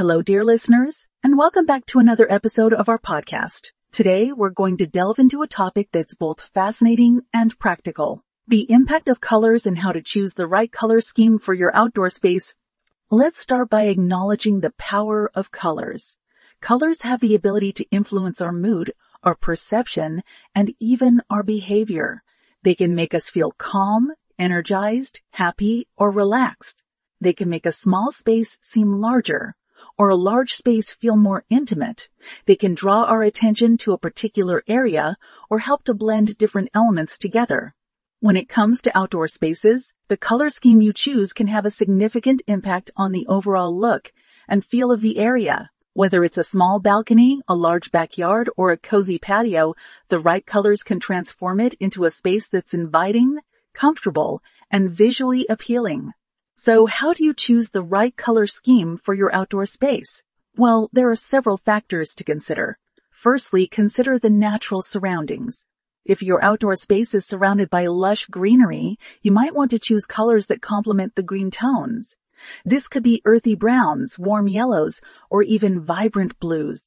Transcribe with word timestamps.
Hello, 0.00 0.22
dear 0.22 0.42
listeners, 0.42 1.06
and 1.22 1.36
welcome 1.36 1.66
back 1.66 1.84
to 1.84 1.98
another 1.98 2.26
episode 2.32 2.72
of 2.72 2.88
our 2.88 2.98
podcast. 2.98 3.72
Today, 3.92 4.32
we're 4.32 4.48
going 4.48 4.78
to 4.78 4.86
delve 4.86 5.18
into 5.18 5.42
a 5.42 5.46
topic 5.46 5.90
that's 5.92 6.14
both 6.14 6.48
fascinating 6.54 7.20
and 7.34 7.58
practical. 7.58 8.24
The 8.48 8.64
impact 8.72 9.10
of 9.10 9.20
colors 9.20 9.66
and 9.66 9.76
how 9.76 9.92
to 9.92 10.00
choose 10.00 10.32
the 10.32 10.46
right 10.46 10.72
color 10.72 11.02
scheme 11.02 11.38
for 11.38 11.52
your 11.52 11.70
outdoor 11.76 12.08
space. 12.08 12.54
Let's 13.10 13.38
start 13.38 13.68
by 13.68 13.88
acknowledging 13.88 14.60
the 14.60 14.72
power 14.78 15.30
of 15.34 15.52
colors. 15.52 16.16
Colors 16.62 17.02
have 17.02 17.20
the 17.20 17.34
ability 17.34 17.74
to 17.74 17.90
influence 17.90 18.40
our 18.40 18.52
mood, 18.52 18.94
our 19.22 19.34
perception, 19.34 20.22
and 20.54 20.72
even 20.80 21.20
our 21.28 21.42
behavior. 21.42 22.22
They 22.62 22.74
can 22.74 22.94
make 22.94 23.12
us 23.12 23.28
feel 23.28 23.50
calm, 23.50 24.12
energized, 24.38 25.20
happy, 25.32 25.88
or 25.94 26.10
relaxed. 26.10 26.82
They 27.20 27.34
can 27.34 27.50
make 27.50 27.66
a 27.66 27.70
small 27.70 28.12
space 28.12 28.58
seem 28.62 28.94
larger 28.94 29.56
or 30.00 30.08
a 30.08 30.16
large 30.16 30.54
space 30.54 30.90
feel 30.90 31.14
more 31.14 31.44
intimate. 31.50 32.08
They 32.46 32.56
can 32.56 32.72
draw 32.74 33.02
our 33.04 33.22
attention 33.22 33.76
to 33.82 33.92
a 33.92 33.98
particular 33.98 34.62
area 34.66 35.18
or 35.50 35.58
help 35.58 35.84
to 35.84 35.92
blend 35.92 36.38
different 36.38 36.70
elements 36.72 37.18
together. 37.18 37.74
When 38.20 38.34
it 38.34 38.48
comes 38.48 38.80
to 38.80 38.96
outdoor 38.96 39.28
spaces, 39.28 39.92
the 40.08 40.16
color 40.16 40.48
scheme 40.48 40.80
you 40.80 40.94
choose 40.94 41.34
can 41.34 41.48
have 41.48 41.66
a 41.66 41.70
significant 41.70 42.40
impact 42.46 42.90
on 42.96 43.12
the 43.12 43.26
overall 43.26 43.78
look 43.78 44.10
and 44.48 44.64
feel 44.64 44.90
of 44.90 45.02
the 45.02 45.18
area. 45.18 45.68
Whether 45.92 46.24
it's 46.24 46.38
a 46.38 46.44
small 46.44 46.80
balcony, 46.80 47.42
a 47.46 47.54
large 47.54 47.92
backyard, 47.92 48.48
or 48.56 48.72
a 48.72 48.78
cozy 48.78 49.18
patio, 49.18 49.74
the 50.08 50.18
right 50.18 50.46
colors 50.46 50.82
can 50.82 50.98
transform 50.98 51.60
it 51.60 51.74
into 51.74 52.06
a 52.06 52.10
space 52.10 52.48
that's 52.48 52.72
inviting, 52.72 53.36
comfortable, 53.74 54.42
and 54.70 54.90
visually 54.90 55.44
appealing. 55.50 56.14
So 56.62 56.84
how 56.84 57.14
do 57.14 57.24
you 57.24 57.32
choose 57.32 57.70
the 57.70 57.80
right 57.80 58.14
color 58.14 58.46
scheme 58.46 58.98
for 58.98 59.14
your 59.14 59.34
outdoor 59.34 59.64
space? 59.64 60.22
Well, 60.58 60.90
there 60.92 61.08
are 61.08 61.16
several 61.16 61.56
factors 61.56 62.14
to 62.16 62.22
consider. 62.22 62.76
Firstly, 63.10 63.66
consider 63.66 64.18
the 64.18 64.28
natural 64.28 64.82
surroundings. 64.82 65.64
If 66.04 66.20
your 66.22 66.44
outdoor 66.44 66.76
space 66.76 67.14
is 67.14 67.24
surrounded 67.24 67.70
by 67.70 67.86
lush 67.86 68.26
greenery, 68.26 68.98
you 69.22 69.32
might 69.32 69.54
want 69.54 69.70
to 69.70 69.78
choose 69.78 70.04
colors 70.04 70.48
that 70.48 70.60
complement 70.60 71.14
the 71.14 71.22
green 71.22 71.50
tones. 71.50 72.14
This 72.62 72.88
could 72.88 73.02
be 73.02 73.22
earthy 73.24 73.54
browns, 73.54 74.18
warm 74.18 74.46
yellows, 74.46 75.00
or 75.30 75.42
even 75.42 75.80
vibrant 75.80 76.38
blues. 76.40 76.84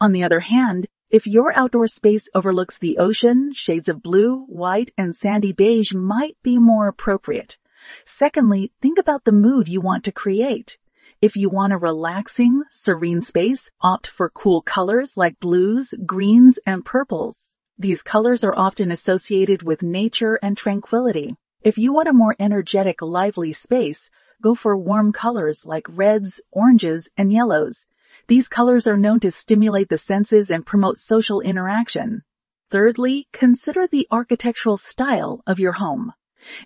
On 0.00 0.12
the 0.12 0.22
other 0.22 0.38
hand, 0.38 0.86
if 1.10 1.26
your 1.26 1.52
outdoor 1.58 1.88
space 1.88 2.28
overlooks 2.32 2.78
the 2.78 2.98
ocean, 2.98 3.52
shades 3.54 3.88
of 3.88 4.04
blue, 4.04 4.44
white, 4.44 4.92
and 4.96 5.16
sandy 5.16 5.50
beige 5.50 5.92
might 5.92 6.36
be 6.44 6.60
more 6.60 6.86
appropriate. 6.86 7.58
Secondly, 8.04 8.72
think 8.80 8.98
about 8.98 9.24
the 9.24 9.32
mood 9.32 9.68
you 9.68 9.80
want 9.80 10.04
to 10.04 10.12
create. 10.12 10.78
If 11.20 11.36
you 11.36 11.48
want 11.48 11.72
a 11.72 11.78
relaxing, 11.78 12.62
serene 12.70 13.22
space, 13.22 13.70
opt 13.80 14.06
for 14.06 14.28
cool 14.28 14.60
colors 14.60 15.16
like 15.16 15.40
blues, 15.40 15.94
greens, 16.04 16.58
and 16.66 16.84
purples. 16.84 17.38
These 17.78 18.02
colors 18.02 18.44
are 18.44 18.56
often 18.56 18.90
associated 18.90 19.62
with 19.62 19.82
nature 19.82 20.38
and 20.42 20.56
tranquility. 20.56 21.36
If 21.62 21.78
you 21.78 21.92
want 21.92 22.08
a 22.08 22.12
more 22.12 22.36
energetic, 22.38 23.02
lively 23.02 23.52
space, 23.52 24.10
go 24.42 24.54
for 24.54 24.76
warm 24.76 25.12
colors 25.12 25.64
like 25.66 25.86
reds, 25.88 26.40
oranges, 26.52 27.08
and 27.16 27.32
yellows. 27.32 27.86
These 28.28 28.48
colors 28.48 28.86
are 28.86 28.96
known 28.96 29.20
to 29.20 29.30
stimulate 29.30 29.88
the 29.88 29.98
senses 29.98 30.50
and 30.50 30.66
promote 30.66 30.98
social 30.98 31.40
interaction. 31.40 32.22
Thirdly, 32.70 33.28
consider 33.32 33.86
the 33.86 34.06
architectural 34.10 34.76
style 34.76 35.42
of 35.46 35.58
your 35.58 35.72
home. 35.72 36.12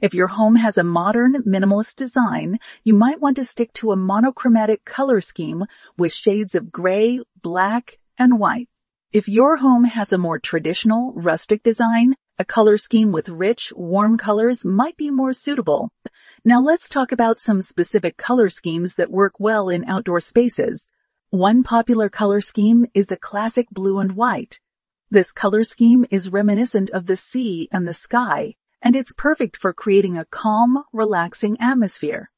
If 0.03 0.15
your 0.15 0.29
home 0.29 0.57
has 0.57 0.79
a 0.79 0.85
modern, 0.85 1.43
minimalist 1.45 1.97
design, 1.97 2.59
you 2.85 2.95
might 2.95 3.21
want 3.21 3.37
to 3.37 3.45
stick 3.45 3.73
to 3.75 3.93
a 3.93 3.97
monochromatic 3.97 4.85
color 4.85 5.21
scheme 5.21 5.65
with 5.97 6.13
shades 6.13 6.55
of 6.55 6.73
gray, 6.73 7.21
black, 7.43 7.99
and 8.19 8.39
white. 8.39 8.69
If 9.13 9.29
your 9.29 9.57
home 9.57 9.85
has 9.85 10.13
a 10.13 10.19
more 10.19 10.39
traditional, 10.39 11.13
rustic 11.15 11.63
design, 11.63 12.15
a 12.39 12.45
color 12.45 12.79
scheme 12.79 13.13
with 13.13 13.29
rich, 13.29 13.73
warm 13.77 14.17
colors 14.17 14.65
might 14.65 14.97
be 14.97 15.11
more 15.11 15.33
suitable. 15.33 15.91
Now 16.45 16.61
let's 16.61 16.89
talk 16.89 17.13
about 17.13 17.39
some 17.39 17.61
specific 17.61 18.17
color 18.17 18.49
schemes 18.49 18.95
that 18.95 19.11
work 19.11 19.35
well 19.39 19.69
in 19.69 19.85
outdoor 19.85 20.21
spaces. 20.21 20.87
One 21.31 21.63
popular 21.63 22.09
color 22.09 22.41
scheme 22.41 22.87
is 22.95 23.07
the 23.07 23.17
classic 23.17 23.69
blue 23.71 23.99
and 23.99 24.13
white. 24.13 24.61
This 25.11 25.33
color 25.33 25.65
scheme 25.65 26.07
is 26.11 26.31
reminiscent 26.31 26.89
of 26.91 27.07
the 27.07 27.17
sea 27.17 27.69
and 27.73 27.87
the 27.87 27.93
sky, 27.93 28.55
and 28.83 28.97
it's 28.97 29.13
perfect 29.13 29.57
for 29.57 29.73
creating 29.73 30.17
a 30.17 30.25
calm, 30.25 30.85
relaxing 30.93 31.57
atmosphere. 31.61 32.31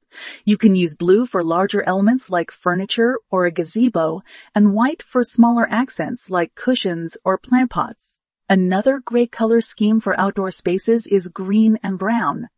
You 0.45 0.59
can 0.59 0.75
use 0.75 0.97
blue 0.97 1.25
for 1.25 1.43
larger 1.43 1.83
elements 1.83 2.29
like 2.29 2.51
furniture 2.51 3.19
or 3.31 3.47
a 3.47 3.51
gazebo 3.51 4.23
and 4.55 4.75
white 4.75 5.03
for 5.03 5.25
smaller 5.25 5.67
accents 5.71 6.29
like 6.29 6.55
cushions 6.55 7.17
or 7.25 7.39
plant 7.39 7.71
pots. 7.71 8.19
Another 8.49 9.01
great 9.01 9.33
color 9.33 9.61
scheme 9.61 10.01
for 10.01 10.19
outdoor 10.21 10.51
spaces 10.51 11.07
is 11.07 11.29
green 11.29 11.79
and 11.83 11.99
brown. 11.99 12.49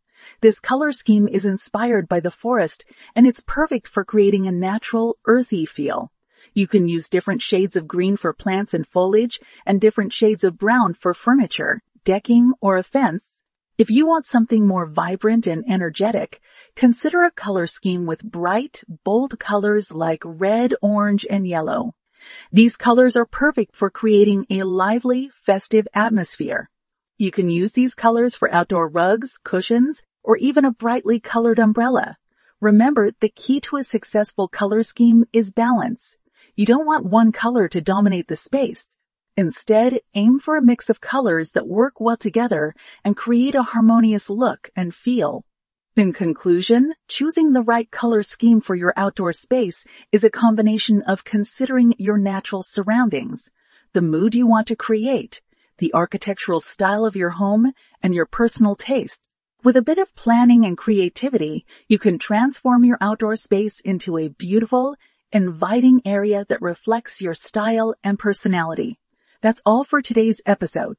This 0.41 0.59
color 0.59 0.91
scheme 0.91 1.27
is 1.27 1.45
inspired 1.45 2.09
by 2.09 2.19
the 2.19 2.31
forest 2.31 2.83
and 3.15 3.25
it's 3.25 3.43
perfect 3.45 3.87
for 3.87 4.03
creating 4.03 4.47
a 4.47 4.51
natural, 4.51 5.17
earthy 5.25 5.65
feel. 5.65 6.11
You 6.53 6.67
can 6.67 6.87
use 6.87 7.07
different 7.07 7.41
shades 7.41 7.75
of 7.75 7.87
green 7.87 8.17
for 8.17 8.33
plants 8.33 8.73
and 8.73 8.85
foliage 8.85 9.39
and 9.65 9.79
different 9.79 10.11
shades 10.11 10.43
of 10.43 10.57
brown 10.57 10.93
for 10.93 11.13
furniture, 11.13 11.81
decking, 12.03 12.53
or 12.59 12.75
a 12.75 12.83
fence 12.83 13.34
if 13.77 13.89
you 13.89 14.07
want 14.07 14.25
something 14.25 14.65
more 14.65 14.85
vibrant 14.85 15.47
and 15.47 15.65
energetic, 15.69 16.39
consider 16.75 17.23
a 17.23 17.31
color 17.31 17.67
scheme 17.67 18.05
with 18.05 18.23
bright, 18.23 18.81
bold 19.03 19.37
colors 19.37 19.91
like 19.91 20.21
red, 20.23 20.73
orange, 20.81 21.25
and 21.29 21.45
yellow. 21.45 21.93
These 22.53 22.77
colors 22.77 23.17
are 23.17 23.25
perfect 23.25 23.75
for 23.75 23.89
creating 23.89 24.45
a 24.49 24.63
lively, 24.63 25.29
festive 25.45 25.89
atmosphere. 25.93 26.69
You 27.17 27.31
can 27.31 27.49
use 27.49 27.73
these 27.73 27.93
colors 27.93 28.33
for 28.33 28.49
outdoor 28.53 28.87
rugs, 28.87 29.37
cushions, 29.43 30.03
or 30.23 30.37
even 30.37 30.63
a 30.63 30.71
brightly 30.71 31.19
colored 31.19 31.59
umbrella. 31.59 32.15
Remember, 32.61 33.11
the 33.19 33.29
key 33.29 33.59
to 33.61 33.75
a 33.75 33.83
successful 33.83 34.47
color 34.47 34.83
scheme 34.83 35.25
is 35.33 35.51
balance. 35.51 36.15
You 36.55 36.65
don't 36.65 36.85
want 36.85 37.05
one 37.05 37.33
color 37.33 37.67
to 37.67 37.81
dominate 37.81 38.29
the 38.29 38.37
space. 38.37 38.87
Instead, 39.37 39.99
aim 40.13 40.39
for 40.39 40.55
a 40.55 40.61
mix 40.61 40.89
of 40.89 41.01
colors 41.01 41.51
that 41.51 41.67
work 41.67 41.99
well 41.99 42.15
together 42.15 42.73
and 43.03 43.17
create 43.17 43.53
a 43.53 43.63
harmonious 43.63 44.29
look 44.29 44.69
and 44.75 44.95
feel. 44.95 45.43
In 45.97 46.13
conclusion, 46.13 46.93
choosing 47.09 47.51
the 47.51 47.61
right 47.61 47.89
color 47.91 48.23
scheme 48.23 48.61
for 48.61 48.75
your 48.75 48.93
outdoor 48.95 49.33
space 49.33 49.85
is 50.11 50.23
a 50.23 50.29
combination 50.29 51.01
of 51.01 51.25
considering 51.25 51.95
your 51.97 52.17
natural 52.17 52.63
surroundings, 52.63 53.51
the 53.91 54.01
mood 54.01 54.35
you 54.35 54.47
want 54.47 54.67
to 54.67 54.75
create, 54.75 55.41
the 55.79 55.93
architectural 55.93 56.61
style 56.61 57.05
of 57.05 57.15
your 57.17 57.31
home, 57.31 57.73
and 58.01 58.13
your 58.13 58.25
personal 58.25 58.75
taste. 58.75 59.27
With 59.63 59.75
a 59.75 59.81
bit 59.81 59.97
of 59.97 60.15
planning 60.15 60.65
and 60.65 60.77
creativity, 60.77 61.65
you 61.89 61.99
can 61.99 62.19
transform 62.19 62.85
your 62.85 62.97
outdoor 63.01 63.35
space 63.35 63.79
into 63.81 64.17
a 64.17 64.29
beautiful, 64.29 64.95
inviting 65.31 66.01
area 66.05 66.45
that 66.47 66.61
reflects 66.61 67.21
your 67.21 67.33
style 67.33 67.95
and 68.03 68.17
personality. 68.17 68.97
That's 69.41 69.61
all 69.65 69.83
for 69.83 70.01
today's 70.01 70.41
episode. 70.45 70.97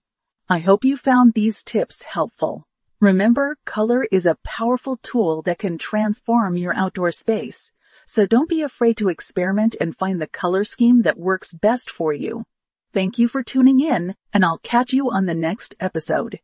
I 0.48 0.58
hope 0.58 0.84
you 0.84 0.96
found 0.96 1.32
these 1.32 1.64
tips 1.64 2.02
helpful. 2.02 2.64
Remember, 3.00 3.56
color 3.64 4.06
is 4.12 4.26
a 4.26 4.38
powerful 4.44 4.96
tool 4.98 5.42
that 5.42 5.58
can 5.58 5.78
transform 5.78 6.56
your 6.56 6.74
outdoor 6.74 7.12
space. 7.12 7.72
So 8.06 8.26
don't 8.26 8.48
be 8.48 8.62
afraid 8.62 8.96
to 8.98 9.08
experiment 9.08 9.74
and 9.80 9.96
find 9.96 10.20
the 10.20 10.26
color 10.28 10.64
scheme 10.64 11.02
that 11.02 11.18
works 11.18 11.52
best 11.52 11.90
for 11.90 12.12
you. 12.12 12.44
Thank 12.92 13.18
you 13.18 13.28
for 13.28 13.42
tuning 13.42 13.80
in 13.80 14.14
and 14.32 14.44
I'll 14.44 14.58
catch 14.58 14.92
you 14.92 15.10
on 15.10 15.26
the 15.26 15.34
next 15.34 15.74
episode. 15.80 16.38